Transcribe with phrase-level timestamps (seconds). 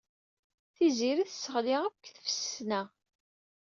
[0.75, 2.81] Tiziri tesseɣli-ak deg tfesna.